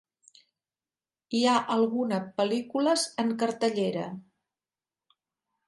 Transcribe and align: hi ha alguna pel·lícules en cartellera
hi 1.39 1.41
ha 1.49 1.57
alguna 1.81 2.19
pel·lícules 2.41 3.05
en 3.25 3.31
cartellera 3.45 4.07